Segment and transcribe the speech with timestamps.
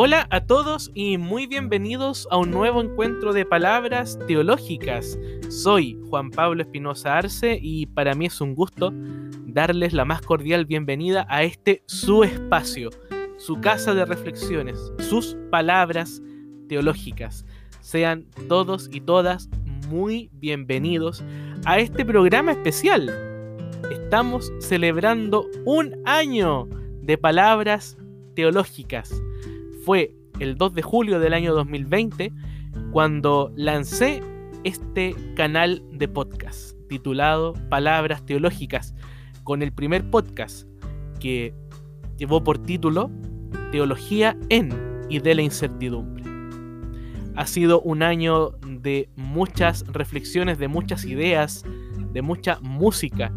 [0.00, 5.18] Hola a todos y muy bienvenidos a un nuevo encuentro de palabras teológicas.
[5.48, 8.92] Soy Juan Pablo Espinosa Arce y para mí es un gusto
[9.44, 12.90] darles la más cordial bienvenida a este su espacio,
[13.38, 16.22] su casa de reflexiones, sus palabras
[16.68, 17.44] teológicas.
[17.80, 19.50] Sean todos y todas
[19.88, 21.24] muy bienvenidos
[21.64, 23.10] a este programa especial.
[23.90, 26.68] Estamos celebrando un año
[27.02, 27.98] de palabras
[28.36, 29.20] teológicas
[29.88, 32.30] fue el 2 de julio del año 2020
[32.92, 34.22] cuando lancé
[34.62, 38.94] este canal de podcast titulado Palabras Teológicas,
[39.44, 40.68] con el primer podcast
[41.20, 41.54] que
[42.18, 43.10] llevó por título
[43.72, 44.68] Teología en
[45.08, 46.22] y de la incertidumbre.
[47.34, 51.64] Ha sido un año de muchas reflexiones, de muchas ideas,
[52.12, 53.32] de mucha música,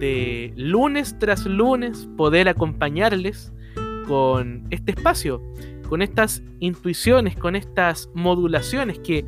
[0.00, 3.52] de lunes tras lunes poder acompañarles
[4.10, 5.40] con este espacio,
[5.88, 9.24] con estas intuiciones, con estas modulaciones que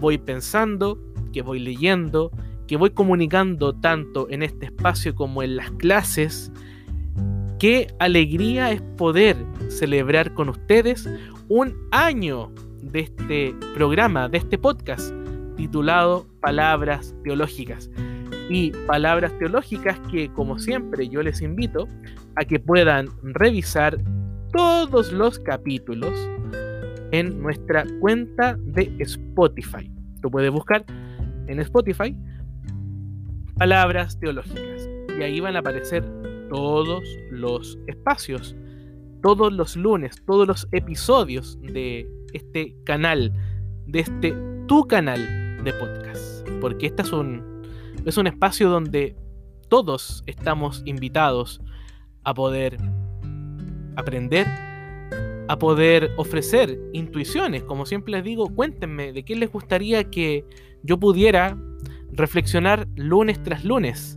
[0.00, 0.98] voy pensando,
[1.34, 2.30] que voy leyendo,
[2.66, 6.50] que voy comunicando tanto en este espacio como en las clases.
[7.58, 9.36] Qué alegría es poder
[9.68, 11.06] celebrar con ustedes
[11.50, 15.12] un año de este programa, de este podcast
[15.58, 17.90] titulado Palabras Teológicas.
[18.48, 21.86] Y palabras teológicas que, como siempre, yo les invito
[22.36, 23.98] a que puedan revisar
[24.52, 26.12] todos los capítulos
[27.12, 29.90] en nuestra cuenta de Spotify.
[30.20, 30.84] Tú puedes buscar
[31.46, 32.16] en Spotify
[33.56, 36.04] palabras teológicas y ahí van a aparecer
[36.48, 38.56] todos los espacios,
[39.22, 43.32] todos los lunes, todos los episodios de este canal,
[43.86, 44.34] de este
[44.66, 47.62] tu canal de podcast, porque este es un,
[48.04, 49.16] es un espacio donde
[49.68, 51.60] todos estamos invitados
[52.24, 52.78] a poder
[53.96, 54.46] aprender
[55.48, 57.62] a poder ofrecer intuiciones.
[57.64, 60.44] Como siempre les digo, cuéntenme de qué les gustaría que
[60.82, 61.56] yo pudiera
[62.12, 64.14] reflexionar lunes tras lunes.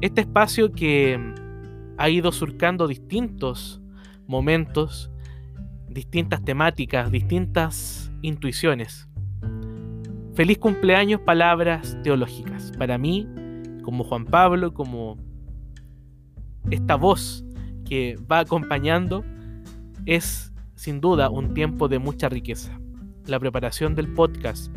[0.00, 1.18] Este espacio que
[1.98, 3.80] ha ido surcando distintos
[4.26, 5.10] momentos,
[5.88, 9.08] distintas temáticas, distintas intuiciones.
[10.34, 12.72] Feliz cumpleaños, palabras teológicas.
[12.78, 13.28] Para mí,
[13.82, 15.18] como Juan Pablo, como
[16.70, 17.44] esta voz
[17.90, 19.24] que va acompañando
[20.06, 22.80] es sin duda un tiempo de mucha riqueza.
[23.26, 24.72] La preparación del podcast,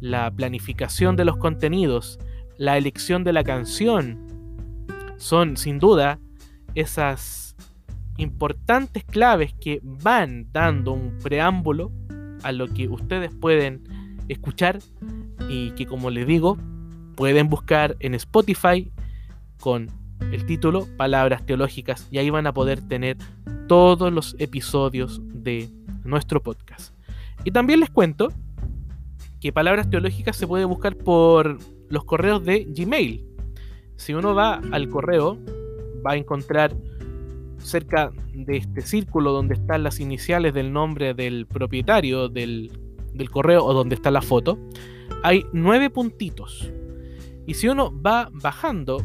[0.00, 2.18] la planificación de los contenidos,
[2.56, 4.18] la elección de la canción,
[5.18, 6.18] son sin duda
[6.74, 7.54] esas
[8.16, 11.92] importantes claves que van dando un preámbulo
[12.42, 13.84] a lo que ustedes pueden
[14.28, 14.78] escuchar
[15.48, 16.56] y que como les digo
[17.14, 18.90] pueden buscar en Spotify
[19.60, 19.88] con
[20.20, 23.16] el título Palabras Teológicas y ahí van a poder tener
[23.68, 25.68] todos los episodios de
[26.04, 26.94] nuestro podcast.
[27.44, 28.32] Y también les cuento
[29.40, 31.58] que Palabras Teológicas se puede buscar por
[31.88, 33.24] los correos de Gmail.
[33.96, 35.38] Si uno va al correo,
[36.04, 36.74] va a encontrar
[37.58, 42.70] cerca de este círculo donde están las iniciales del nombre del propietario del,
[43.12, 44.58] del correo o donde está la foto,
[45.22, 46.70] hay nueve puntitos.
[47.46, 49.02] Y si uno va bajando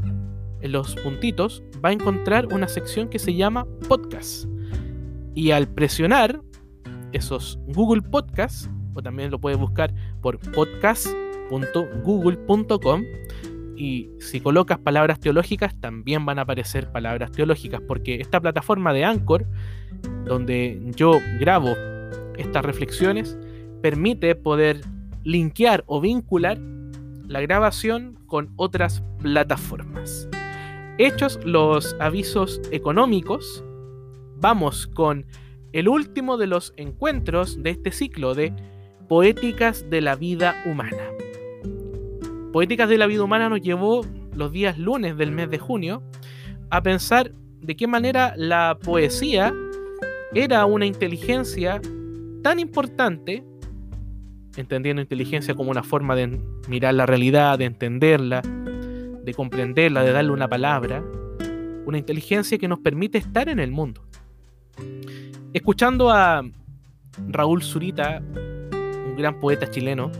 [0.61, 4.45] en los puntitos, va a encontrar una sección que se llama Podcast.
[5.35, 6.41] Y al presionar
[7.11, 13.03] esos Google Podcasts, o también lo puedes buscar por podcast.google.com,
[13.77, 19.05] y si colocas palabras teológicas, también van a aparecer palabras teológicas, porque esta plataforma de
[19.05, 19.45] Anchor,
[20.25, 21.73] donde yo grabo
[22.37, 23.37] estas reflexiones,
[23.81, 24.81] permite poder
[25.23, 26.59] linkear o vincular
[27.27, 30.27] la grabación con otras plataformas.
[31.01, 33.63] Hechos los avisos económicos,
[34.35, 35.25] vamos con
[35.71, 38.51] el último de los encuentros de este ciclo de
[39.07, 41.07] Poéticas de la Vida Humana.
[42.51, 44.05] Poéticas de la Vida Humana nos llevó
[44.35, 46.03] los días lunes del mes de junio
[46.69, 47.31] a pensar
[47.61, 49.53] de qué manera la poesía
[50.33, 51.79] era una inteligencia
[52.43, 53.41] tan importante,
[54.57, 58.41] entendiendo inteligencia como una forma de mirar la realidad, de entenderla,
[59.29, 61.03] de comprenderla, de darle una palabra,
[61.85, 64.01] una inteligencia que nos permite estar en el mundo.
[65.53, 66.43] Escuchando a
[67.27, 70.11] Raúl Zurita, un gran poeta chileno,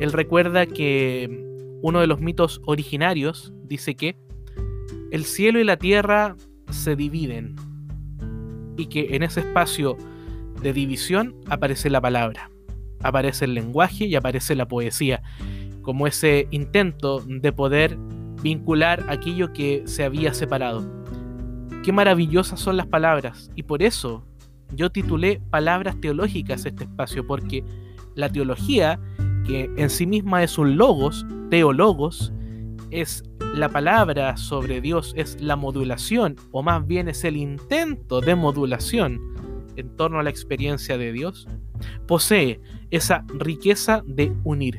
[0.00, 1.44] él recuerda que
[1.82, 4.16] uno de los mitos originarios dice que
[5.10, 6.34] el cielo y la tierra
[6.70, 7.54] se dividen
[8.76, 9.96] y que en ese espacio
[10.60, 12.50] de división aparece la palabra,
[13.02, 15.22] aparece el lenguaje y aparece la poesía,
[15.82, 17.96] como ese intento de poder
[18.44, 20.84] vincular aquello que se había separado.
[21.82, 24.22] Qué maravillosas son las palabras y por eso
[24.74, 27.64] yo titulé Palabras Teológicas este espacio porque
[28.14, 29.00] la teología,
[29.46, 32.34] que en sí misma es un logos, teologos,
[32.90, 33.24] es
[33.54, 39.20] la palabra sobre Dios, es la modulación, o más bien es el intento de modulación
[39.76, 41.48] en torno a la experiencia de Dios,
[42.06, 44.78] posee esa riqueza de unir,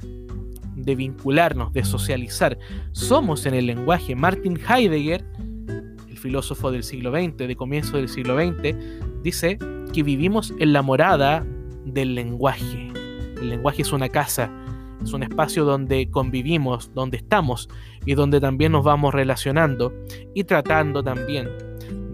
[0.75, 2.57] de vincularnos, de socializar.
[2.91, 4.15] Somos en el lenguaje.
[4.15, 5.25] Martin Heidegger,
[6.09, 8.75] el filósofo del siglo XX, de comienzo del siglo XX,
[9.23, 9.57] dice
[9.93, 11.45] que vivimos en la morada
[11.85, 12.91] del lenguaje.
[13.41, 14.51] El lenguaje es una casa,
[15.03, 17.69] es un espacio donde convivimos, donde estamos
[18.05, 19.93] y donde también nos vamos relacionando
[20.33, 21.47] y tratando también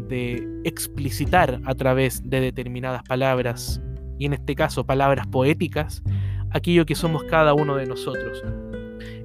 [0.08, 3.82] de explicitar a través de determinadas palabras,
[4.20, 6.04] y en este caso palabras poéticas,
[6.52, 8.44] aquello que somos cada uno de nosotros.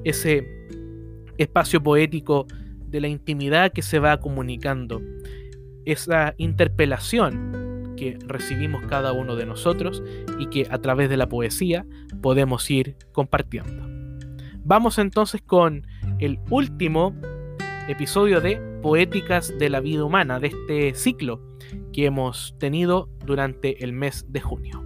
[0.05, 0.47] Ese
[1.39, 2.47] espacio poético
[2.89, 5.03] de la intimidad que se va comunicando,
[5.85, 10.03] esa interpelación que recibimos cada uno de nosotros
[10.39, 11.87] y que a través de la poesía
[12.21, 13.87] podemos ir compartiendo.
[14.65, 15.87] Vamos entonces con
[16.19, 17.15] el último
[17.89, 21.41] episodio de Poéticas de la Vida Humana, de este ciclo
[21.93, 24.86] que hemos tenido durante el mes de junio.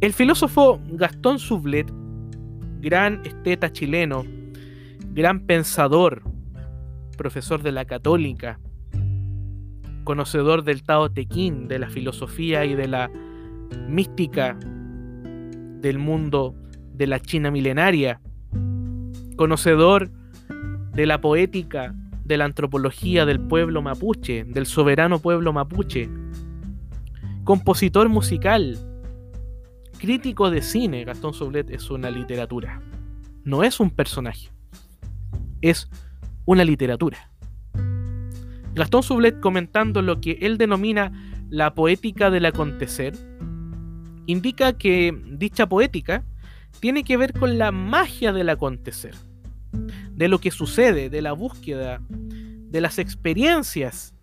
[0.00, 1.92] El filósofo Gastón Sublet,
[2.80, 4.24] gran esteta chileno,
[5.12, 6.22] gran pensador,
[7.16, 8.60] profesor de la católica,
[10.04, 13.10] conocedor del Tao Te Ching, de la filosofía y de la
[13.88, 14.56] mística
[15.80, 16.54] del mundo
[16.94, 18.20] de la China milenaria,
[19.34, 20.12] conocedor
[20.92, 21.92] de la poética,
[22.24, 26.08] de la antropología del pueblo mapuche, del soberano pueblo mapuche,
[27.42, 28.78] compositor musical,
[29.98, 32.80] crítico de cine, Gastón Soblet es una literatura.
[33.44, 34.50] No es un personaje,
[35.60, 35.90] es
[36.44, 37.30] una literatura.
[38.74, 41.12] Gastón Sublet comentando lo que él denomina
[41.50, 43.14] la poética del acontecer,
[44.26, 46.24] indica que dicha poética
[46.80, 49.14] tiene que ver con la magia del acontecer
[50.18, 54.14] de lo que sucede, de la búsqueda, de las experiencias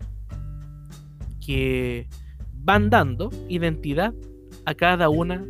[1.44, 2.08] que
[2.54, 4.14] van dando identidad
[4.64, 5.44] a cada una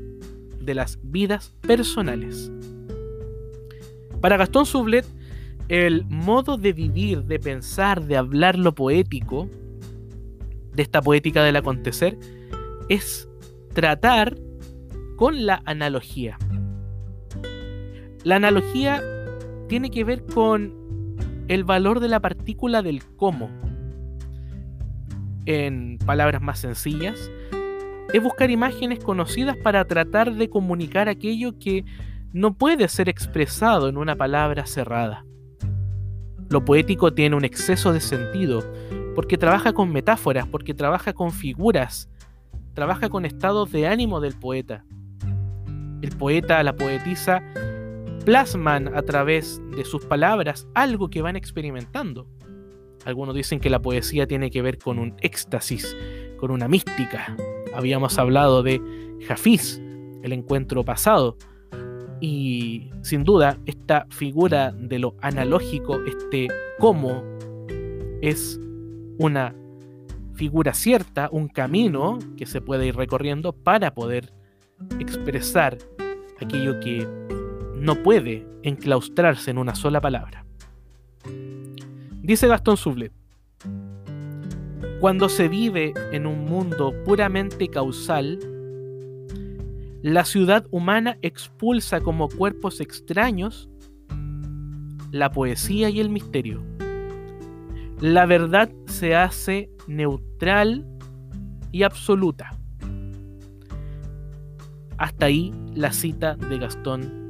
[0.66, 2.52] de las vidas personales.
[4.20, 5.06] Para Gastón Sublet,
[5.68, 9.48] el modo de vivir, de pensar, de hablar lo poético,
[10.74, 12.18] de esta poética del acontecer,
[12.88, 13.28] es
[13.72, 14.36] tratar
[15.16, 16.38] con la analogía.
[18.24, 19.02] La analogía
[19.68, 20.74] tiene que ver con
[21.48, 23.50] el valor de la partícula del cómo.
[25.46, 27.30] En palabras más sencillas,
[28.12, 31.84] es buscar imágenes conocidas para tratar de comunicar aquello que
[32.32, 35.24] no puede ser expresado en una palabra cerrada.
[36.48, 38.62] Lo poético tiene un exceso de sentido,
[39.14, 42.08] porque trabaja con metáforas, porque trabaja con figuras,
[42.74, 44.84] trabaja con estados de ánimo del poeta.
[46.02, 47.42] El poeta, la poetisa,
[48.24, 52.28] plasman a través de sus palabras algo que van experimentando.
[53.04, 55.96] Algunos dicen que la poesía tiene que ver con un éxtasis,
[56.38, 57.34] con una mística.
[57.76, 58.80] Habíamos hablado de
[59.28, 59.80] Jafiz,
[60.22, 61.36] el encuentro pasado.
[62.20, 67.22] Y sin duda, esta figura de lo analógico, este cómo,
[68.22, 68.58] es
[69.18, 69.54] una
[70.34, 74.32] figura cierta, un camino que se puede ir recorriendo para poder
[74.98, 75.78] expresar
[76.40, 77.06] aquello que
[77.76, 80.44] no puede enclaustrarse en una sola palabra.
[82.22, 83.12] Dice Gastón Sublet,
[85.00, 88.38] cuando se vive en un mundo puramente causal,
[90.02, 93.68] la ciudad humana expulsa como cuerpos extraños
[95.10, 96.62] la poesía y el misterio.
[98.00, 100.86] La verdad se hace neutral
[101.72, 102.50] y absoluta.
[104.98, 107.26] Hasta ahí la cita de Gastón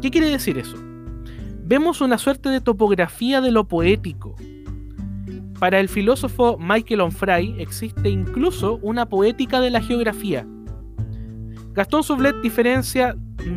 [0.00, 0.76] ¿Qué quiere decir eso?
[1.64, 4.34] Vemos una suerte de topografía de lo poético.
[5.62, 10.44] Para el filósofo Michael Onfray existe incluso una poética de la geografía.
[11.72, 13.14] Gastón Sublet diferencia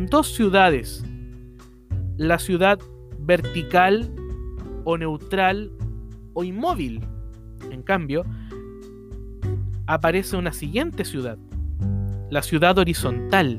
[0.08, 1.04] dos ciudades,
[2.16, 2.78] la ciudad
[3.18, 4.08] vertical
[4.84, 5.72] o neutral
[6.34, 7.00] o inmóvil.
[7.72, 8.24] En cambio,
[9.88, 11.38] aparece una siguiente ciudad,
[12.30, 13.58] la ciudad horizontal,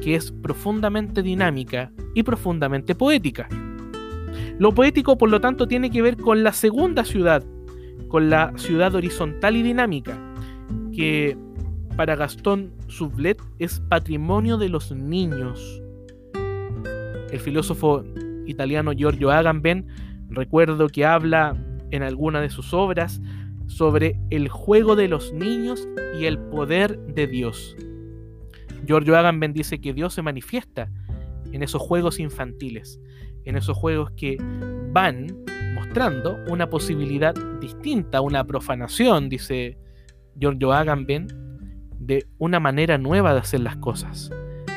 [0.00, 3.48] que es profundamente dinámica y profundamente poética.
[4.60, 7.44] Lo poético, por lo tanto, tiene que ver con la segunda ciudad,
[8.14, 10.16] con la ciudad horizontal y dinámica,
[10.94, 11.36] que
[11.96, 15.82] para Gastón Sublet es patrimonio de los niños.
[17.32, 18.04] El filósofo
[18.46, 19.88] italiano Giorgio Agamben,
[20.28, 21.56] recuerdo que habla
[21.90, 23.20] en alguna de sus obras
[23.66, 27.74] sobre el juego de los niños y el poder de Dios.
[28.86, 30.88] Giorgio Agamben dice que Dios se manifiesta
[31.50, 33.00] en esos juegos infantiles,
[33.44, 34.36] en esos juegos que
[34.92, 35.26] van
[35.74, 39.76] mostrando una posibilidad distinta, una profanación, dice
[40.38, 41.26] Giorgio Agamben,
[41.98, 44.30] de una manera nueva de hacer las cosas.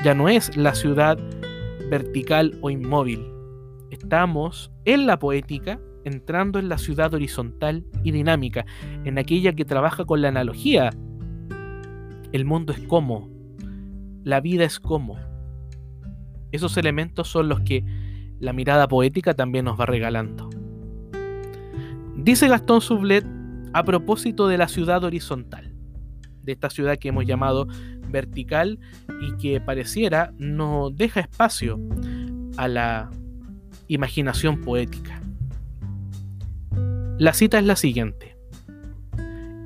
[0.03, 1.17] Ya no es la ciudad
[1.89, 3.25] vertical o inmóvil.
[3.91, 8.65] Estamos en la poética entrando en la ciudad horizontal y dinámica,
[9.03, 10.89] en aquella que trabaja con la analogía.
[12.31, 13.29] El mundo es como,
[14.23, 15.17] la vida es como.
[16.51, 17.83] Esos elementos son los que
[18.39, 20.46] la mirada poética también nos va regalando.
[22.17, 23.25] Dice Gastón Sublet
[23.73, 25.71] a propósito de la ciudad horizontal,
[26.41, 27.67] de esta ciudad que hemos llamado
[28.09, 28.79] vertical
[29.21, 31.79] y que pareciera no deja espacio
[32.57, 33.11] a la
[33.87, 35.21] imaginación poética.
[37.19, 38.35] La cita es la siguiente.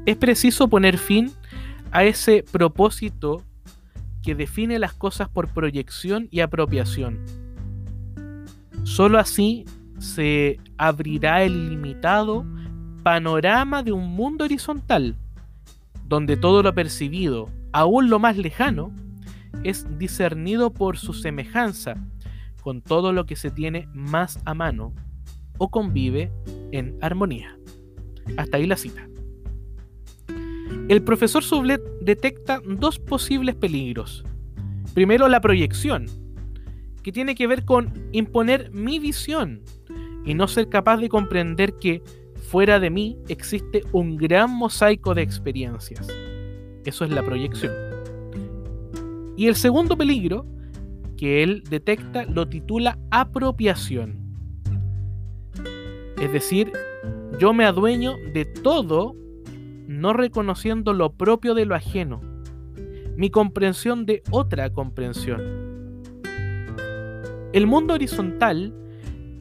[0.06, 1.32] Es preciso poner fin
[1.92, 3.44] a ese propósito
[4.24, 7.20] que define las cosas por proyección y apropiación.
[8.84, 9.66] Solo así
[10.02, 12.46] se abrirá el limitado
[13.04, 15.16] panorama de un mundo horizontal,
[16.06, 18.92] donde todo lo percibido, aún lo más lejano,
[19.64, 21.96] es discernido por su semejanza
[22.62, 24.94] con todo lo que se tiene más a mano
[25.58, 26.32] o convive
[26.72, 27.58] en armonía.
[28.38, 29.08] Hasta ahí la cita.
[30.88, 34.24] El profesor Sublet detecta dos posibles peligros.
[34.94, 36.08] Primero, la proyección,
[37.04, 39.62] que tiene que ver con imponer mi visión
[40.26, 42.02] y no ser capaz de comprender que
[42.50, 46.08] fuera de mí existe un gran mosaico de experiencias.
[46.86, 47.72] Eso es la proyección.
[49.38, 50.46] Y el segundo peligro
[51.18, 54.20] que él detecta lo titula apropiación.
[56.20, 56.72] Es decir,
[57.40, 59.16] yo me adueño de todo
[59.88, 62.22] no reconociendo lo propio de lo ajeno,
[63.16, 65.42] mi comprensión de otra comprensión.
[67.54, 68.74] El mundo horizontal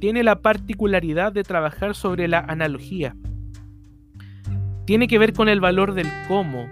[0.00, 3.14] tiene la particularidad de trabajar sobre la analogía.
[4.86, 6.66] Tiene que ver con el valor del cómo,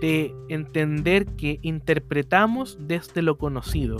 [0.00, 3.96] de entender que interpretamos desde lo conocido.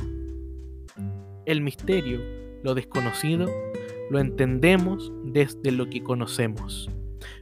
[1.46, 2.20] El misterio,
[2.62, 3.50] lo desconocido,
[4.10, 6.90] lo entendemos desde lo que conocemos.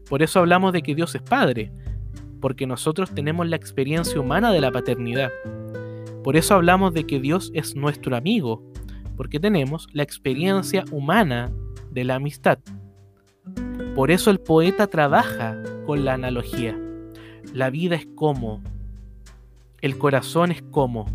[0.09, 1.73] Por eso hablamos de que Dios es Padre,
[2.41, 5.31] porque nosotros tenemos la experiencia humana de la paternidad.
[6.23, 8.63] Por eso hablamos de que Dios es nuestro amigo,
[9.17, 11.53] porque tenemos la experiencia humana
[11.91, 12.59] de la amistad.
[13.95, 16.79] Por eso el poeta trabaja con la analogía.
[17.53, 18.63] La vida es como,
[19.81, 21.07] el corazón es como.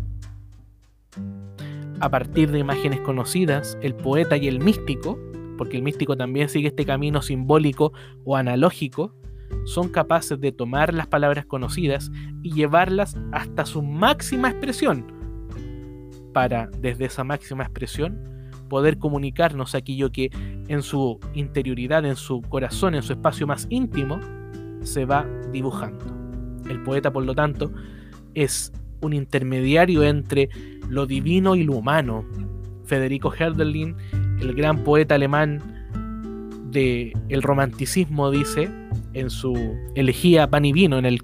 [2.00, 5.18] A partir de imágenes conocidas, el poeta y el místico,
[5.56, 7.92] porque el místico también sigue este camino simbólico
[8.24, 9.12] o analógico,
[9.64, 12.10] son capaces de tomar las palabras conocidas
[12.42, 15.17] y llevarlas hasta su máxima expresión,
[16.38, 18.16] para desde esa máxima expresión
[18.68, 20.30] poder comunicarnos aquello que
[20.68, 24.20] en su interioridad, en su corazón, en su espacio más íntimo,
[24.82, 26.04] se va dibujando.
[26.70, 27.72] El poeta, por lo tanto,
[28.34, 30.48] es un intermediario entre
[30.88, 32.24] lo divino y lo humano.
[32.84, 33.96] Federico Herderlin,
[34.40, 35.60] el gran poeta alemán
[36.70, 38.70] del el romanticismo, dice
[39.14, 39.56] en su
[39.96, 41.20] elegía Pan y Vino, en el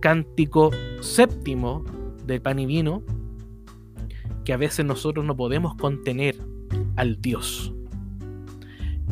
[0.00, 1.84] cántico séptimo
[2.26, 3.04] del Pan y Vino,
[4.44, 6.36] que a veces nosotros no podemos contener
[6.96, 7.72] al Dios.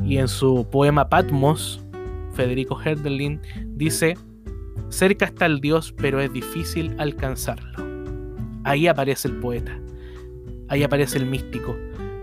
[0.04, 1.82] Y en su poema Patmos,
[2.34, 4.16] Federico Herderlin dice,
[4.88, 7.84] cerca está el Dios, pero es difícil alcanzarlo.
[8.64, 9.78] Ahí aparece el poeta,
[10.68, 11.76] ahí aparece el místico,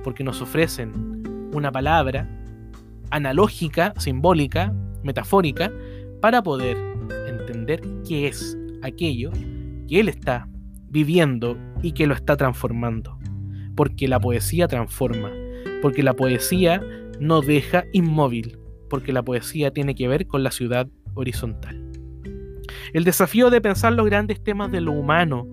[0.04, 2.28] porque nos ofrecen una palabra
[3.12, 4.74] analógica, simbólica,
[5.04, 5.72] metafórica,
[6.22, 6.78] para poder
[7.28, 9.32] entender qué es aquello
[9.88, 10.49] que Él está
[10.90, 13.18] viviendo y que lo está transformando.
[13.76, 15.32] Porque la poesía transforma,
[15.82, 16.82] porque la poesía
[17.20, 18.58] no deja inmóvil,
[18.90, 21.86] porque la poesía tiene que ver con la ciudad horizontal.
[22.94, 25.48] El desafío de pensar los grandes temas de lo humano,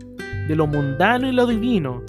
[0.49, 2.03] de lo mundano y lo divino,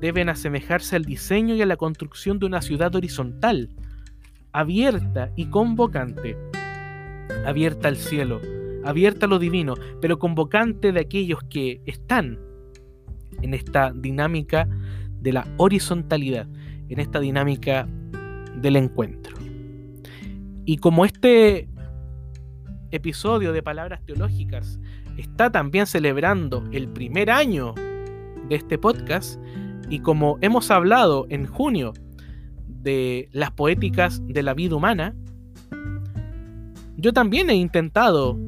[0.00, 3.68] deben asemejarse al diseño y a la construcción de una ciudad horizontal,
[4.52, 6.36] abierta y convocante,
[7.46, 8.40] abierta al cielo,
[8.84, 12.38] abierta a lo divino, pero convocante de aquellos que están
[13.42, 14.68] en esta dinámica
[15.20, 16.48] de la horizontalidad,
[16.88, 17.88] en esta dinámica
[18.56, 19.36] del encuentro.
[20.64, 21.68] Y como este
[22.90, 24.78] episodio de Palabras Teológicas
[25.16, 27.74] está también celebrando el primer año
[28.48, 29.40] de este podcast,
[29.88, 31.92] y como hemos hablado en junio
[32.66, 35.14] de las poéticas de la vida humana,
[36.96, 38.38] yo también he intentado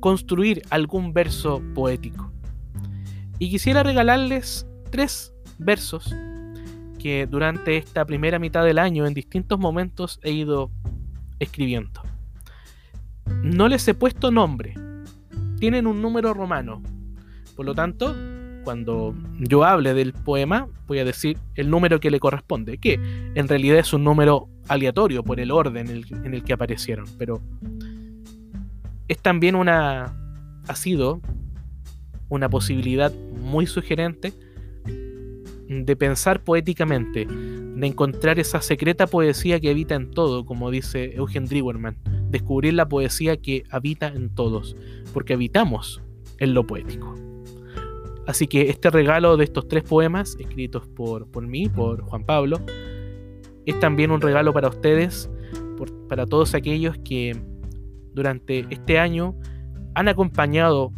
[0.00, 2.32] construir algún verso poético.
[3.38, 6.14] Y quisiera regalarles tres versos
[6.98, 10.70] que durante esta primera mitad del año en distintos momentos he ido
[11.38, 12.02] escribiendo.
[13.42, 14.74] No les he puesto nombre,
[15.58, 16.82] tienen un número romano.
[17.56, 18.14] Por lo tanto,
[18.64, 22.94] cuando yo hable del poema, voy a decir el número que le corresponde, que
[23.34, 27.40] en realidad es un número aleatorio por el orden en el, que aparecieron, pero
[29.10, 30.16] es también una,
[30.68, 31.20] ha sido
[32.28, 33.12] una posibilidad
[33.42, 34.32] muy sugerente
[35.68, 41.46] de pensar poéticamente, de encontrar esa secreta poesía que habita en todo, como dice Eugen
[41.46, 41.96] Driwerman,
[42.30, 44.76] descubrir la poesía que habita en todos,
[45.12, 46.00] porque habitamos
[46.38, 47.12] en lo poético.
[48.28, 52.60] Así que este regalo de estos tres poemas, escritos por, por mí, por Juan Pablo,
[53.66, 55.28] es también un regalo para ustedes,
[56.08, 57.36] para todos aquellos que
[58.14, 59.34] durante este año
[59.94, 60.92] han acompañado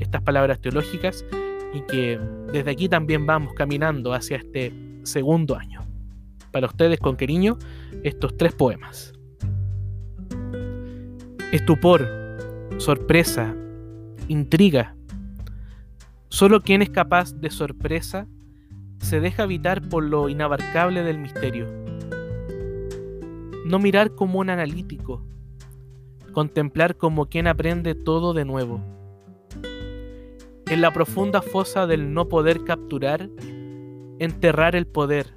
[0.00, 1.24] estas palabras teológicas
[1.72, 2.18] y que
[2.52, 5.82] desde aquí también vamos caminando hacia este segundo año.
[6.52, 7.58] Para ustedes con cariño,
[8.02, 9.12] estos tres poemas.
[11.52, 12.08] Estupor,
[12.78, 13.54] sorpresa,
[14.28, 14.96] intriga,
[16.28, 18.26] Solo quien es capaz de sorpresa
[18.98, 21.66] se deja habitar por lo inabarcable del misterio.
[23.64, 25.24] No mirar como un analítico,
[26.36, 28.82] contemplar como quien aprende todo de nuevo.
[30.66, 33.30] En la profunda fosa del no poder capturar,
[34.18, 35.32] enterrar el poder,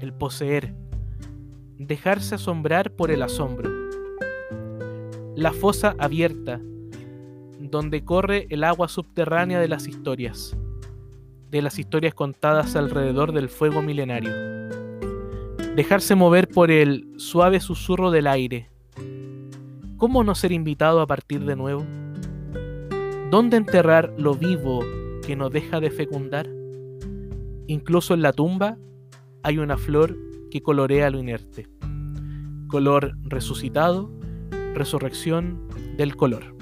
[0.00, 0.74] el poseer,
[1.78, 3.70] dejarse asombrar por el asombro.
[5.34, 6.60] La fosa abierta,
[7.58, 10.54] donde corre el agua subterránea de las historias,
[11.50, 14.32] de las historias contadas alrededor del fuego milenario.
[15.74, 18.68] Dejarse mover por el suave susurro del aire.
[19.98, 21.84] ¿Cómo no ser invitado a partir de nuevo?
[23.32, 24.78] ¿Dónde enterrar lo vivo
[25.26, 26.48] que no deja de fecundar?
[27.66, 28.78] Incluso en la tumba
[29.42, 30.16] hay una flor
[30.52, 31.66] que colorea lo inerte.
[32.68, 34.08] Color resucitado,
[34.72, 36.54] resurrección del color.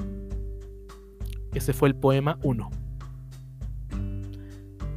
[1.52, 2.70] Ese fue el poema 1.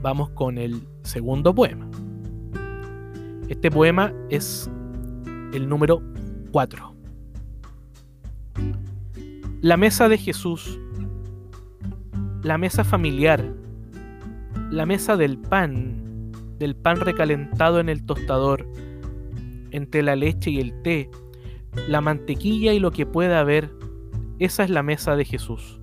[0.02, 1.90] Vamos con el segundo poema.
[3.50, 4.72] Este poema es
[5.52, 6.02] el número
[6.54, 6.99] 4.
[9.62, 10.80] La mesa de Jesús,
[12.44, 13.44] la mesa familiar,
[14.72, 18.68] la mesa del pan, del pan recalentado en el tostador,
[19.72, 21.10] entre la leche y el té,
[21.88, 23.72] la mantequilla y lo que pueda haber,
[24.40, 25.80] esa es la mesa de Jesús.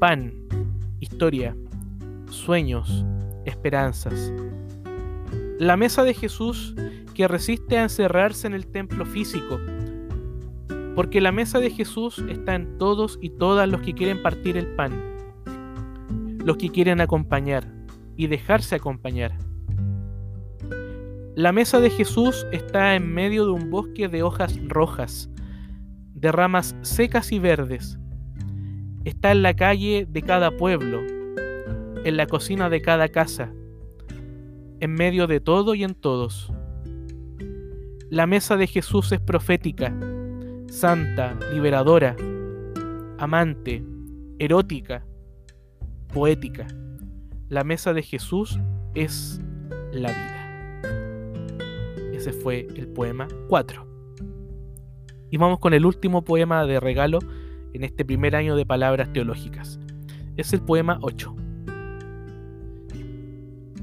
[0.00, 0.32] Pan,
[1.00, 1.56] historia,
[2.28, 3.04] sueños,
[3.44, 4.32] esperanzas.
[5.58, 6.74] La mesa de Jesús
[7.14, 9.60] que resiste a encerrarse en el templo físico,
[10.94, 14.66] porque la mesa de Jesús está en todos y todas los que quieren partir el
[14.74, 14.92] pan,
[16.44, 17.66] los que quieren acompañar
[18.16, 19.36] y dejarse acompañar.
[21.34, 25.28] La mesa de Jesús está en medio de un bosque de hojas rojas,
[26.14, 27.98] de ramas secas y verdes,
[29.04, 31.00] está en la calle de cada pueblo,
[32.04, 33.52] en la cocina de cada casa,
[34.80, 36.52] en medio de todo y en todos.
[38.10, 39.92] La mesa de Jesús es profética,
[40.74, 42.16] santa, liberadora,
[43.18, 43.84] amante,
[44.40, 45.06] erótica,
[46.12, 46.66] poética.
[47.48, 48.58] La mesa de Jesús
[48.94, 49.40] es
[49.92, 50.82] la vida.
[52.12, 53.86] Ese fue el poema 4.
[55.30, 57.20] Y vamos con el último poema de regalo
[57.72, 59.78] en este primer año de palabras teológicas.
[60.36, 61.36] Es el poema 8.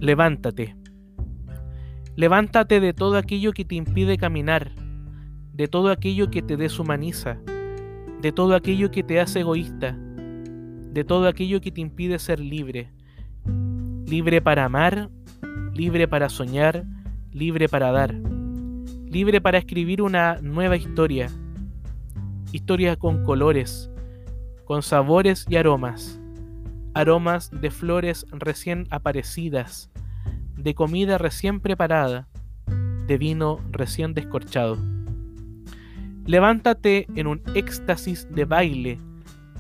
[0.01, 0.75] Levántate.
[2.17, 4.71] Levántate de todo aquello que te impide caminar,
[5.62, 7.38] de todo aquello que te deshumaniza,
[8.19, 12.89] de todo aquello que te hace egoísta, de todo aquello que te impide ser libre.
[14.08, 15.12] Libre para amar,
[15.71, 16.84] libre para soñar,
[17.32, 18.12] libre para dar,
[19.06, 21.30] libre para escribir una nueva historia,
[22.52, 23.91] historia con colores,
[24.65, 26.19] con sabores y aromas,
[26.95, 29.91] aromas de flores recién aparecidas,
[30.58, 32.28] de comida recién preparada,
[33.06, 35.00] de vino recién descorchado.
[36.25, 38.97] Levántate en un éxtasis de baile,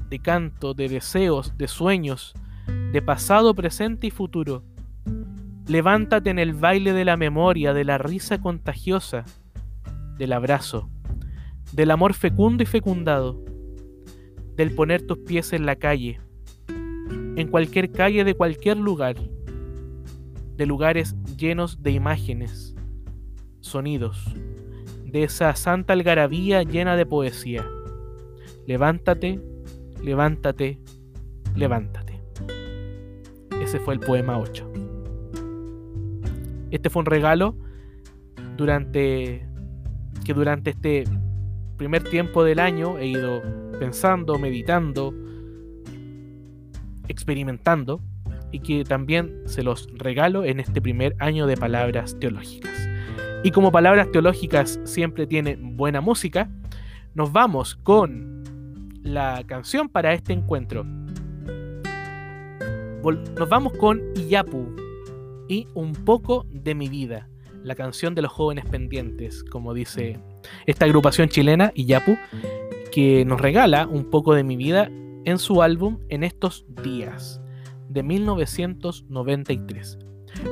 [0.09, 2.33] de canto, de deseos, de sueños,
[2.91, 4.63] de pasado, presente y futuro.
[5.67, 9.25] Levántate en el baile de la memoria, de la risa contagiosa,
[10.17, 10.89] del abrazo
[11.71, 13.41] del amor fecundo y fecundado,
[14.55, 16.19] del poner tus pies en la calle,
[16.67, 19.15] en cualquier calle de cualquier lugar,
[20.57, 22.75] de lugares llenos de imágenes,
[23.61, 24.35] sonidos,
[25.11, 27.67] de esa santa algarabía llena de poesía.
[28.65, 29.39] Levántate,
[30.01, 30.79] levántate,
[31.55, 32.21] levántate.
[33.61, 34.71] Ese fue el poema 8.
[36.71, 37.57] Este fue un regalo
[38.55, 39.45] durante
[40.25, 41.03] que durante este
[41.77, 43.41] primer tiempo del año he ido
[43.79, 45.13] pensando, meditando,
[47.07, 48.01] experimentando
[48.51, 52.70] y que también se los regalo en este primer año de palabras teológicas.
[53.43, 56.47] Y como palabras teológicas siempre tienen buena música,
[57.15, 58.43] nos vamos con
[59.01, 60.83] la canción para este encuentro.
[63.03, 64.75] Nos vamos con Iyapu
[65.47, 67.27] y Un poco de mi vida,
[67.63, 70.19] la canción de los jóvenes pendientes, como dice
[70.67, 72.15] esta agrupación chilena, Iyapu,
[72.91, 74.91] que nos regala un poco de mi vida
[75.25, 77.41] en su álbum En estos días
[77.89, 79.97] de 1993.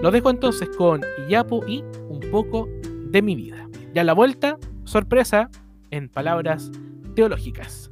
[0.02, 2.68] Lo dejo entonces con Iyapu y un poco
[3.10, 3.68] de mi vida.
[3.94, 5.50] Ya a la vuelta, sorpresa
[5.92, 6.72] en palabras
[7.16, 7.92] teológicas.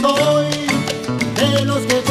[0.00, 0.50] Soy
[1.36, 2.01] de los que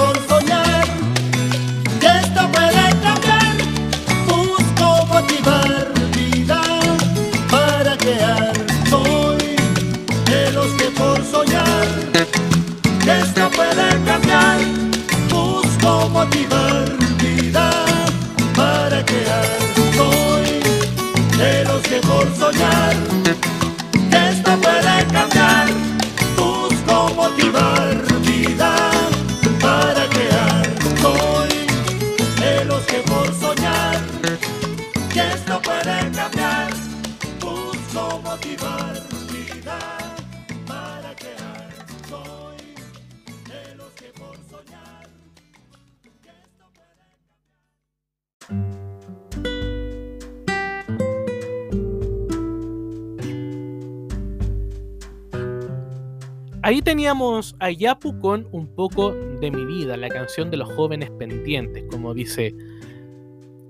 [56.71, 61.11] Ahí teníamos a Yapu con un poco de mi vida, la canción de los jóvenes
[61.11, 62.55] pendientes, como dice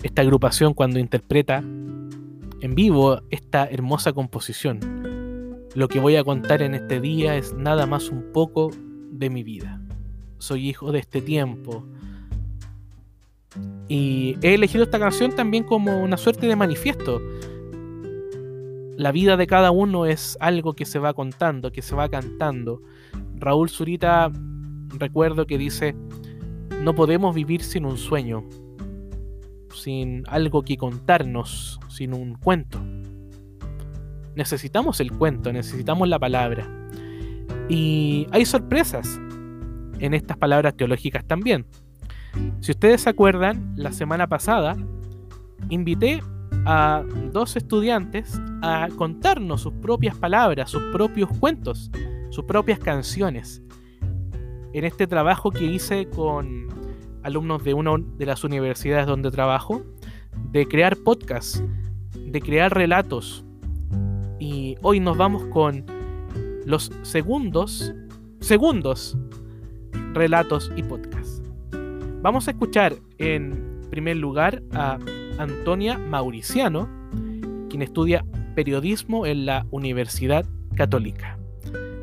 [0.03, 4.81] esta agrupación cuando interpreta en vivo esta hermosa composición.
[5.73, 8.69] Lo que voy a contar en este día es nada más un poco
[9.09, 9.81] de mi vida.
[10.37, 11.83] Soy hijo de este tiempo.
[13.87, 17.19] Y he elegido esta canción también como una suerte de manifiesto
[19.01, 22.83] la vida de cada uno es algo que se va contando, que se va cantando.
[23.35, 24.31] Raúl Zurita,
[24.89, 25.95] recuerdo que dice,
[26.83, 28.47] no podemos vivir sin un sueño,
[29.73, 32.79] sin algo que contarnos, sin un cuento.
[34.35, 36.69] Necesitamos el cuento, necesitamos la palabra.
[37.69, 39.19] Y hay sorpresas
[39.97, 41.65] en estas palabras teológicas también.
[42.59, 44.77] Si ustedes se acuerdan, la semana pasada
[45.69, 46.21] invité
[46.65, 51.89] a dos estudiantes a contarnos sus propias palabras, sus propios cuentos,
[52.30, 53.62] sus propias canciones.
[54.74, 56.67] En este trabajo que hice con
[57.24, 59.84] alumnos de una de las universidades donde trabajo,
[60.52, 61.63] de crear podcasts,
[62.13, 63.43] de crear relatos.
[64.39, 65.86] Y hoy nos vamos con
[66.65, 67.93] los segundos,
[68.39, 69.17] segundos
[70.13, 71.41] relatos y podcasts.
[72.21, 75.00] Vamos a escuchar en primer lugar a
[75.41, 76.88] Antonia Mauriciano,
[77.67, 78.23] quien estudia
[78.54, 81.39] periodismo en la Universidad Católica.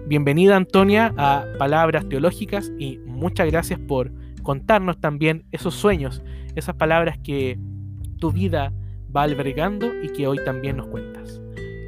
[0.09, 4.11] Bienvenida Antonia a Palabras Teológicas y muchas gracias por
[4.43, 6.21] contarnos también esos sueños,
[6.57, 7.59] esas palabras que
[8.19, 8.73] tu vida
[9.15, 11.41] va albergando y que hoy también nos cuentas.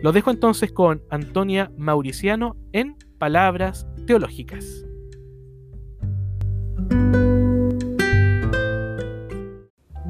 [0.05, 4.87] Lo dejo entonces con Antonia Mauriciano en Palabras Teológicas.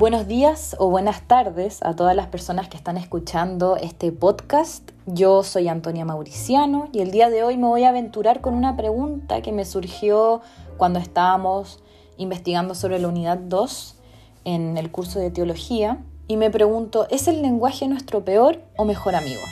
[0.00, 4.92] Buenos días o buenas tardes a todas las personas que están escuchando este podcast.
[5.04, 8.78] Yo soy Antonia Mauriciano y el día de hoy me voy a aventurar con una
[8.78, 10.40] pregunta que me surgió
[10.78, 11.82] cuando estábamos
[12.16, 13.96] investigando sobre la unidad 2
[14.46, 19.14] en el curso de teología y me pregunto, ¿es el lenguaje nuestro peor o mejor
[19.14, 19.42] amigo?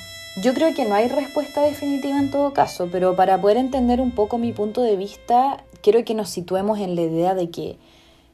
[0.42, 4.12] Yo creo que no hay respuesta definitiva en todo caso, pero para poder entender un
[4.12, 7.78] poco mi punto de vista, quiero que nos situemos en la idea de que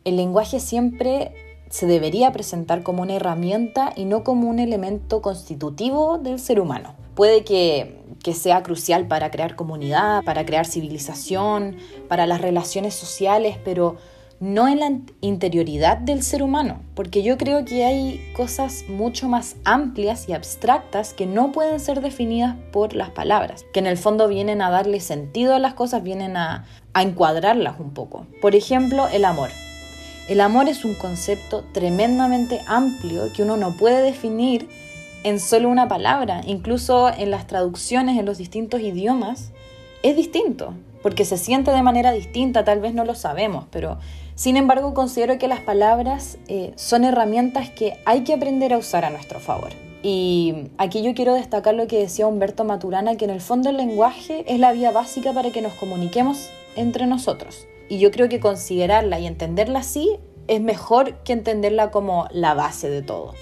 [0.05, 1.33] el lenguaje siempre
[1.75, 6.95] se debería presentar como una herramienta y no como un elemento constitutivo del ser humano.
[7.17, 7.99] Puede que,
[8.33, 11.77] sea crucial para crear comunidad, para crear civilización,
[12.09, 13.97] para las relaciones sociales, pero
[14.39, 19.57] no en la interioridad del ser humano, porque yo creo que hay cosas mucho más
[19.65, 24.29] amplias y abstractas que no pueden ser definidas por las palabras, que en el fondo
[24.29, 28.29] vienen a darle sentido a las cosas, vienen a, a encuadrarlas un poco.
[28.41, 29.51] Por ejemplo, el amor.
[30.27, 34.71] El amor es un concepto tremendamente amplio que uno no puede definir
[35.23, 36.41] en solo una palabra.
[36.47, 39.53] Incluso en las traducciones en los distintos idiomas
[40.03, 43.99] es distinto, porque se siente de manera distinta, tal vez no lo sabemos, pero
[44.35, 49.05] sin embargo considero que las palabras eh, son herramientas que hay que aprender a usar
[49.05, 49.73] a nuestro favor.
[50.03, 53.77] Y aquí yo quiero destacar lo que decía Humberto Maturana, que en el fondo el
[53.77, 57.67] lenguaje es la vía básica para que nos comuniquemos entre nosotros.
[57.94, 62.90] Y yo creo que considerarla y entenderla así es mejor que entenderla como la base
[62.90, 63.35] de todo.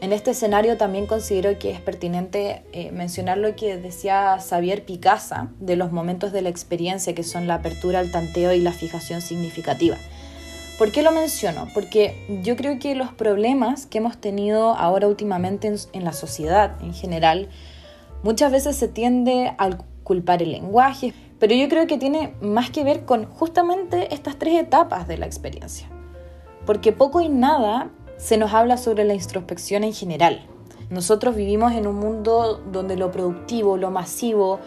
[0.00, 5.50] En este escenario también considero que es pertinente eh, mencionar lo que decía Xavier Picasa
[5.60, 9.20] de los momentos de la experiencia que son la apertura, al tanteo y la fijación
[9.20, 9.98] significativa.
[10.78, 11.68] ¿Por qué lo menciono?
[11.74, 16.82] Porque yo creo que los problemas que hemos tenido ahora últimamente en, en la sociedad
[16.82, 17.50] en general,
[18.22, 19.68] muchas veces se tiende a
[20.02, 24.60] culpar el lenguaje, pero yo creo que tiene más que ver con justamente estas tres
[24.60, 25.88] etapas de la experiencia.
[26.66, 30.46] Porque poco y nada se nos habla sobre la introspección en general.
[30.90, 34.60] Nosotros vivimos en un mundo donde lo productivo, lo masivo,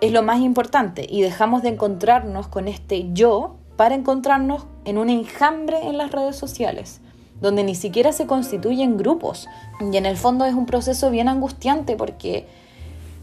[0.00, 5.10] es lo más importante y dejamos de encontrarnos con este yo para encontrarnos en un
[5.10, 7.00] enjambre en las redes sociales,
[7.40, 9.48] donde ni siquiera se constituyen grupos.
[9.80, 12.46] Y en el fondo es un proceso bien angustiante porque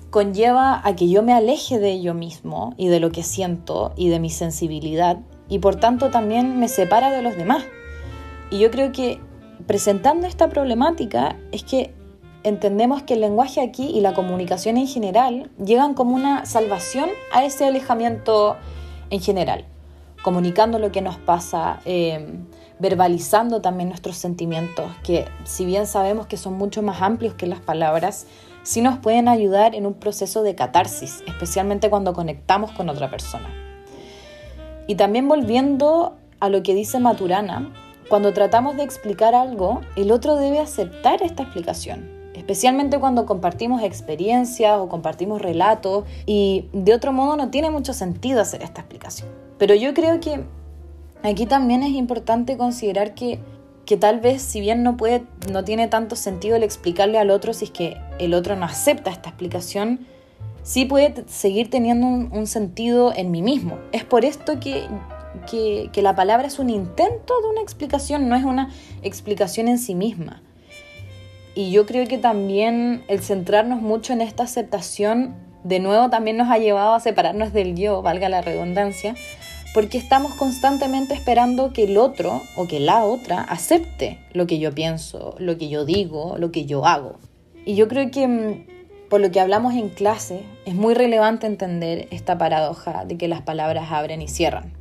[0.10, 4.10] conlleva a que yo me aleje de yo mismo y de lo que siento y
[4.10, 7.64] de mi sensibilidad y por tanto también me separa de los demás.
[8.50, 9.20] Y yo creo que
[9.66, 11.94] presentando esta problemática es que
[12.44, 17.44] entendemos que el lenguaje aquí y la comunicación en general llegan como una salvación a
[17.44, 18.56] ese alejamiento
[19.10, 19.66] en general,
[20.24, 22.46] comunicando lo que nos pasa, em,
[22.80, 27.60] verbalizando también nuestros sentimientos, que si bien sabemos que son mucho más amplios que las
[27.60, 28.28] palabras,
[28.68, 33.48] sí nos pueden ayudar en un proceso de catarsis, especialmente cuando conectamos con otra persona.
[34.88, 37.72] Y también volviendo a lo que dice Maturana,
[38.10, 44.78] cuando tratamos de explicar algo, el otro debe aceptar esta explicación, especialmente cuando compartimos experiencias
[44.78, 49.30] o compartimos relatos y de otro modo no tiene mucho sentido hacer esta explicación.
[49.58, 50.44] Pero yo creo que
[51.24, 53.40] aquí también es importante considerar que,
[53.88, 57.54] que tal vez si bien no, puede, no tiene tanto sentido el explicarle al otro
[57.54, 60.06] si es que el otro no acepta esta explicación,
[60.62, 63.80] sí puede seguir teniendo un, sentido en mí mismo.
[63.94, 64.84] Es por esto que,
[65.50, 68.72] que, que, la palabra es un intento de una explicación, no es una
[69.04, 70.44] explicación en sí misma.
[71.56, 76.52] Y yo creo que también el centrarnos mucho en esta aceptación, de nuevo también nos
[76.52, 79.16] ha llevado a separarnos del yo, valga la redundancia,
[79.78, 84.74] porque estamos constantemente esperando que el otro o que la otra acepte lo que yo
[84.74, 87.18] pienso, lo que yo digo, lo que yo hago.
[87.64, 88.66] Y yo creo que mm,
[89.08, 93.44] por lo que hablamos en clase, es muy relevante entender esta paradoja de que las
[93.44, 94.74] palabras abren y cierran.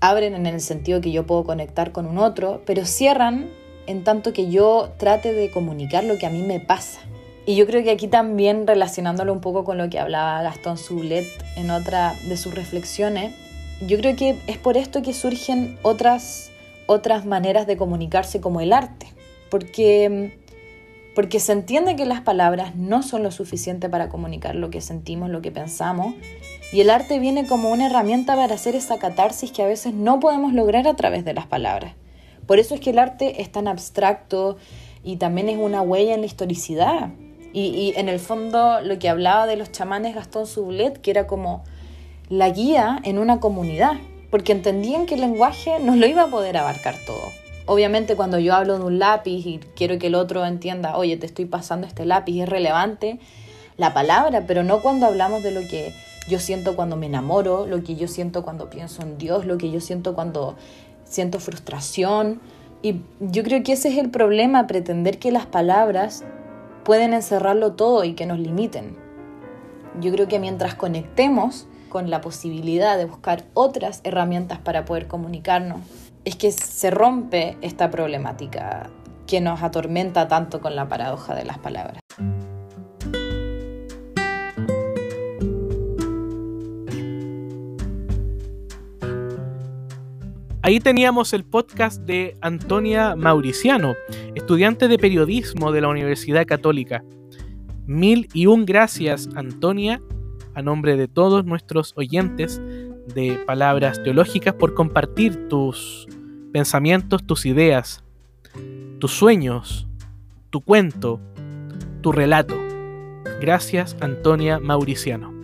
[0.00, 3.50] Abren en el sentido que yo puedo conectar con un otro, pero cierran
[3.86, 7.00] en tanto que yo trate de comunicar lo que a mí me pasa.
[7.44, 11.26] Y yo creo que aquí también relacionándolo un poco con lo que hablaba Gastón Sublet
[11.58, 13.43] en otra de sus reflexiones,
[13.80, 16.50] yo creo que es por esto que surgen otras,
[16.86, 19.06] otras maneras de comunicarse como el arte.
[19.50, 20.32] Porque
[21.14, 25.30] porque se entiende que las palabras no son lo suficiente para comunicar lo que sentimos,
[25.30, 26.14] lo que pensamos,
[26.72, 30.18] y el arte viene como una herramienta para hacer esa catarsis que a veces no
[30.18, 31.94] podemos lograr a través de las palabras.
[32.46, 34.56] Por eso es que el arte es tan abstracto
[35.04, 37.10] y también es una huella en la historicidad.
[37.52, 41.62] Y, en el fondo lo que hablaba de los chamanes Gastón Sublet, que era como
[42.28, 43.94] la guía en una comunidad,
[44.30, 47.30] porque entendían que el lenguaje no lo iba a poder abarcar todo.
[47.66, 51.26] Obviamente cuando yo hablo de un lápiz y quiero que el otro entienda, oye, te
[51.26, 53.18] estoy pasando este lápiz, es relevante
[53.76, 55.92] la palabra, pero no cuando hablamos de lo que
[56.28, 59.70] yo siento cuando me enamoro, lo que yo siento cuando pienso en Dios, lo que
[59.70, 60.56] yo siento cuando
[61.04, 62.40] siento frustración.
[62.82, 66.24] Y yo creo que ese es el problema, pretender que las palabras
[66.84, 68.96] pueden encerrarlo todo y que nos limiten.
[70.00, 75.78] Yo creo que mientras conectemos con la posibilidad de buscar otras herramientas para poder comunicarnos,
[76.24, 78.90] es que se rompe esta problemática
[79.28, 82.00] que nos atormenta tanto con la paradoja de las palabras.
[90.62, 93.94] Ahí teníamos el podcast de Antonia Mauriciano,
[94.34, 97.04] estudiante de periodismo de la Universidad Católica.
[97.86, 100.00] Mil y un gracias, Antonia,
[100.54, 102.60] a nombre de todos nuestros oyentes
[103.14, 106.06] de palabras teológicas por compartir tus
[106.52, 108.04] pensamientos, tus ideas,
[108.98, 109.86] tus sueños,
[110.50, 111.20] tu cuento,
[112.00, 112.54] tu relato.
[113.40, 115.34] Gracias Antonia Mauriciano.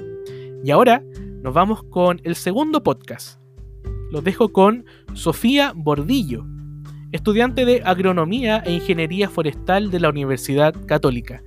[0.64, 1.02] Y ahora
[1.42, 3.40] nos vamos con el segundo podcast.
[4.10, 6.44] Los dejo con Sofía Bordillo,
[7.12, 11.42] estudiante de Agronomía e Ingeniería Forestal de la Universidad Católica,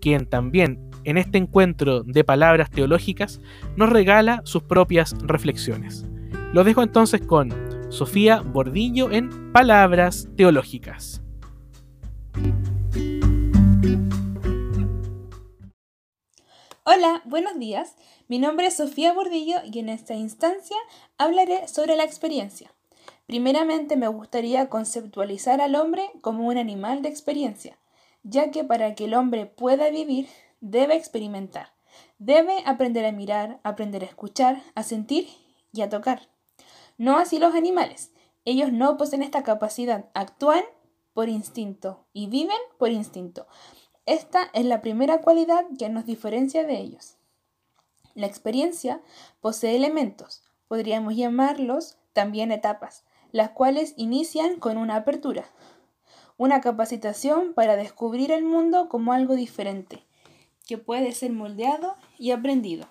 [0.00, 3.40] quien también en este encuentro de palabras teológicas
[3.76, 6.04] nos regala sus propias reflexiones.
[6.52, 7.54] Lo dejo entonces con
[7.90, 11.22] Sofía Bordillo en Palabras Teológicas.
[16.82, 17.94] Hola, buenos días.
[18.26, 20.76] Mi nombre es Sofía Bordillo y en esta instancia
[21.18, 22.72] hablaré sobre la experiencia.
[23.26, 27.78] Primeramente me gustaría conceptualizar al hombre como un animal de experiencia,
[28.24, 30.26] ya que para que el hombre pueda vivir
[30.70, 31.72] debe experimentar.
[32.18, 35.28] Debe aprender a mirar, aprender a escuchar, a sentir
[35.72, 36.28] y a tocar.
[36.98, 38.12] No así los animales.
[38.44, 40.10] Ellos no poseen esta capacidad.
[40.14, 40.62] Actúan
[41.14, 43.46] por instinto y viven por instinto.
[44.06, 47.16] Esta es la primera cualidad que nos diferencia de ellos.
[48.14, 49.00] La experiencia
[49.40, 55.44] posee elementos, podríamos llamarlos también etapas, las cuales inician con una apertura,
[56.38, 60.06] una capacitación para descubrir el mundo como algo diferente,
[60.66, 62.88] que puede ser moldeado y aprendido.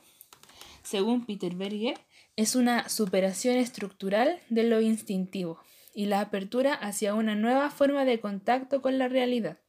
[0.82, 1.98] Según Peter Berger,
[2.36, 5.60] es una superación estructural de lo instintivo
[5.94, 9.60] y la apertura hacia una nueva forma de contacto con la realidad,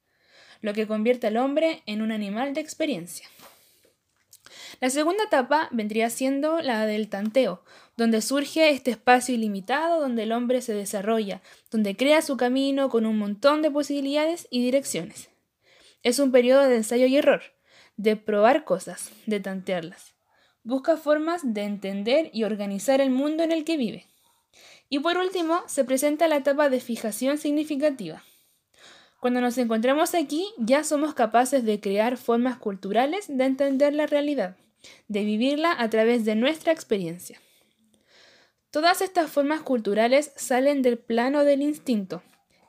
[0.60, 3.28] lo que convierte al hombre en un animal de experiencia.
[4.80, 7.62] La segunda etapa vendría siendo la del tanteo,
[7.96, 13.06] donde surge este espacio ilimitado donde el hombre se desarrolla, donde crea su camino con
[13.06, 15.30] un montón de posibilidades y direcciones.
[16.02, 17.42] Es un periodo de ensayo y error,
[17.96, 20.14] de probar cosas, de tantearlas.
[20.62, 24.06] Busca formas de entender y organizar el mundo en el que vive.
[24.88, 28.22] Y por último, se presenta la etapa de fijación significativa.
[29.20, 34.56] Cuando nos encontramos aquí, ya somos capaces de crear formas culturales de entender la realidad,
[35.08, 37.40] de vivirla a través de nuestra experiencia.
[38.70, 42.22] Todas estas formas culturales salen del plano del instinto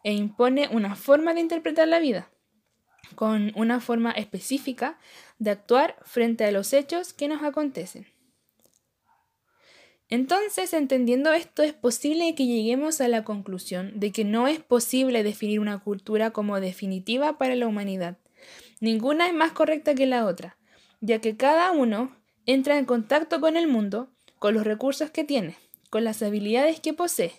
[0.03, 2.29] e impone una forma de interpretar la vida.
[3.15, 4.99] Con una forma específica
[5.39, 8.07] de actuar frente a los hechos que nos acontecen.
[10.09, 15.21] Entonces, entendiendo esto, es posible que lleguemos a la conclusión de que no es posible
[15.21, 18.17] definir una cultura como definitiva para la humanidad.
[18.79, 20.57] Ninguna es más correcta que la otra,
[21.01, 25.57] ya que cada uno entra en contacto con el mundo, con los recursos que tiene,
[25.89, 27.33] con las habilidades que posee,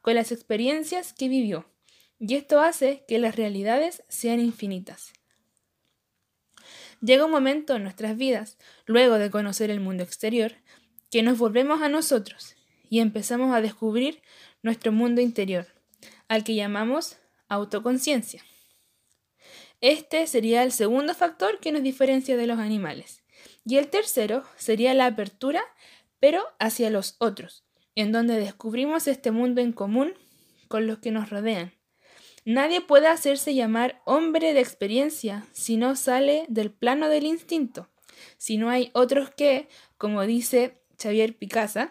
[0.00, 1.66] con las experiencias que vivió,
[2.18, 5.12] y esto hace que las realidades sean infinitas.
[7.00, 8.56] Llega un momento en nuestras vidas,
[8.86, 10.54] luego de conocer el mundo exterior,
[11.10, 12.56] que nos volvemos a nosotros
[12.88, 14.22] y empezamos a descubrir
[14.62, 15.66] nuestro mundo interior,
[16.28, 18.42] al que llamamos autoconciencia.
[19.80, 23.22] Este sería el segundo factor que nos diferencia de los animales.
[23.66, 25.62] Y el tercero sería la apertura,
[26.20, 30.14] pero hacia los otros, en donde descubrimos este mundo en común
[30.68, 31.74] con los que nos rodean.
[32.44, 37.88] Nadie puede hacerse llamar hombre de experiencia si no sale del plano del instinto,
[38.36, 41.90] si no hay otros que, como dice Xavier Picasa,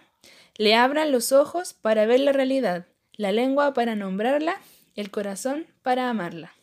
[0.55, 4.61] le abran los ojos para ver la realidad, la lengua para nombrarla,
[4.95, 6.53] el corazón para amarla.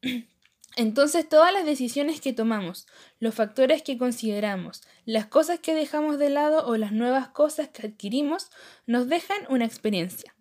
[0.76, 2.86] Entonces todas las decisiones que tomamos,
[3.20, 7.86] los factores que consideramos, las cosas que dejamos de lado o las nuevas cosas que
[7.86, 8.50] adquirimos
[8.86, 10.34] nos dejan una experiencia.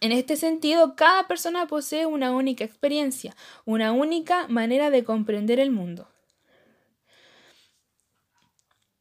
[0.00, 5.70] En este sentido, cada persona posee una única experiencia, una única manera de comprender el
[5.70, 6.08] mundo.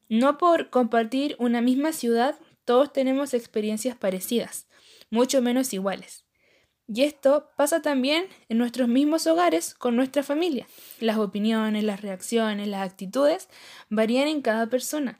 [0.10, 4.68] No por compartir una misma ciudad, todos tenemos experiencias parecidas,
[5.10, 6.26] mucho menos iguales.
[6.88, 10.68] Y esto pasa también en nuestros mismos hogares con nuestra familia.
[11.02, 13.50] Las opiniones, las reacciones, las actitudes
[13.89, 15.20] varían en cada persona.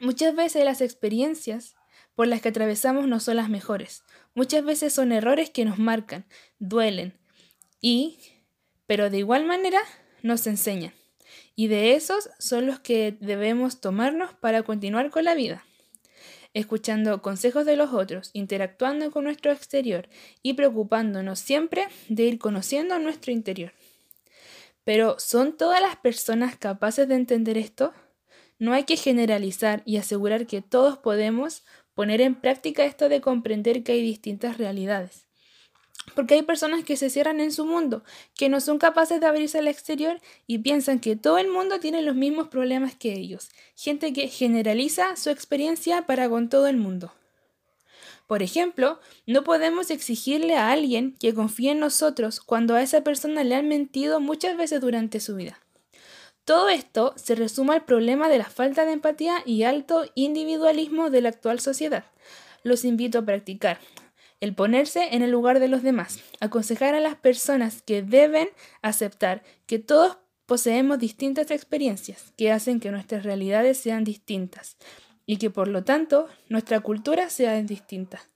[0.00, 1.76] Muchas veces las experiencias
[2.16, 4.02] por las que atravesamos no son las mejores.
[4.40, 6.24] Muchas veces son errores que nos marcan,
[6.58, 7.12] duelen
[7.82, 8.18] y,
[8.86, 9.80] pero de igual manera,
[10.22, 10.94] nos enseñan.
[11.56, 15.62] Y de esos son los que debemos tomarnos para continuar con la vida.
[16.54, 20.08] Escuchando consejos de los otros, interactuando con nuestro exterior
[20.42, 23.74] y preocupándonos siempre de ir conociendo nuestro interior.
[24.84, 27.92] Pero ¿son todas las personas capaces de entender esto?
[28.58, 31.62] No hay que generalizar y asegurar que todos podemos
[32.00, 35.26] poner en práctica esto de comprender que hay distintas realidades.
[36.14, 39.58] Porque hay personas que se cierran en su mundo, que no son capaces de abrirse
[39.58, 43.50] al exterior y piensan que todo el mundo tiene los mismos problemas que ellos.
[43.76, 47.12] Gente que generaliza su experiencia para con todo el mundo.
[48.26, 53.44] Por ejemplo, no podemos exigirle a alguien que confíe en nosotros cuando a esa persona
[53.44, 55.60] le han mentido muchas veces durante su vida.
[56.44, 61.20] Todo esto se resume al problema de la falta de empatía y alto individualismo de
[61.20, 62.04] la actual sociedad.
[62.62, 63.78] Los invito a practicar
[64.40, 68.48] el ponerse en el lugar de los demás, aconsejar a las personas que deben
[68.82, 74.76] aceptar que todos poseemos distintas experiencias que hacen que nuestras realidades sean distintas
[75.26, 78.28] y que por lo tanto nuestra cultura sea distinta.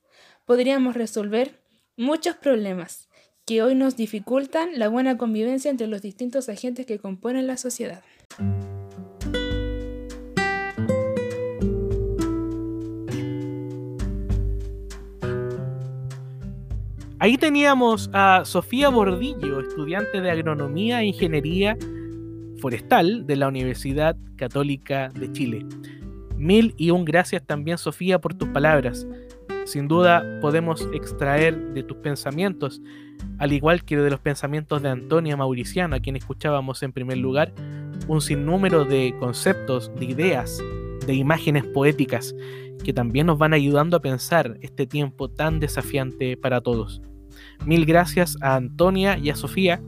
[0.45, 1.61] Podríamos resolver
[1.97, 3.09] muchos problemas
[3.47, 8.03] que hoy nos dificultan la buena convivencia entre los distintos agentes que componen la sociedad.
[17.19, 21.77] Ahí teníamos a Sofía Bordillo, estudiante de Agronomía e Ingeniería
[22.61, 25.67] Forestal de la Universidad Católica de Chile.
[26.37, 29.07] Mil y un gracias también, Sofía, por tus palabras.
[29.65, 32.83] Sin duda podemos extraer de tus pensamientos,
[33.39, 37.53] al igual que de los pensamientos de Antonia Mauriciano, a quien escuchábamos en primer lugar,
[38.07, 40.63] un sinnúmero de conceptos, de ideas,
[41.07, 42.35] de imágenes poéticas
[42.83, 47.01] que también nos van ayudando a pensar este tiempo tan desafiante para todos.
[47.65, 49.81] Mil gracias a Antonia y a Sofía,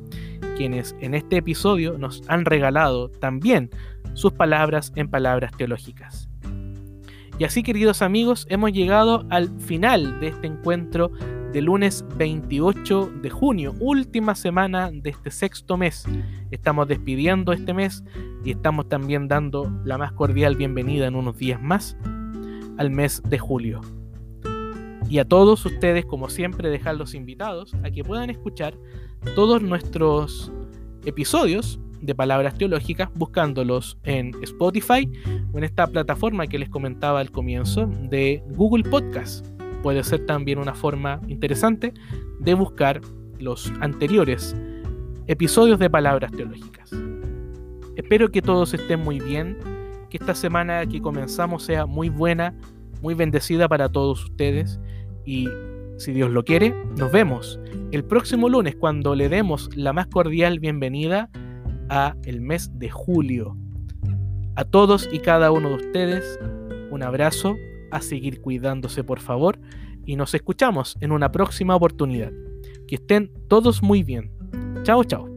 [0.57, 3.71] quienes en este episodio nos han regalado también
[4.15, 6.31] sus palabras en palabras teológicas.
[7.39, 11.11] Y así, queridos amigos, hemos llegado al final de este encuentro
[11.53, 16.07] de lunes 28 de junio, última semana de este sexto mes.
[16.51, 18.03] Estamos despidiendo este mes
[18.43, 21.95] y estamos también dando la más cordial bienvenida en unos días más
[22.79, 23.83] al mes de julio.
[25.11, 28.79] Y a todos ustedes, como siempre, dejarlos invitados a que puedan escuchar
[29.35, 30.51] todos nuestros
[31.05, 35.11] episodios de palabras teológicas buscándolos en Spotify
[35.53, 39.47] o en esta plataforma que les comentaba al comienzo de Google Podcast.
[39.83, 41.93] Puede ser también una forma interesante
[42.41, 43.01] de buscar
[43.39, 44.57] los anteriores
[45.27, 46.91] episodios de palabras teológicas.
[47.97, 49.59] Espero que todos estén muy bien,
[50.09, 52.55] que esta semana que comenzamos sea muy buena,
[53.03, 54.79] muy bendecida para todos ustedes
[55.25, 55.49] y
[55.97, 57.59] si Dios lo quiere, nos vemos
[57.91, 61.31] el próximo lunes cuando le demos la más cordial bienvenida
[61.89, 63.57] a el mes de julio.
[64.55, 66.39] A todos y cada uno de ustedes,
[66.91, 67.57] un abrazo,
[67.91, 69.59] a seguir cuidándose por favor
[70.05, 72.33] y nos escuchamos en una próxima oportunidad.
[72.87, 74.31] Que estén todos muy bien.
[74.85, 75.36] Chao, chao.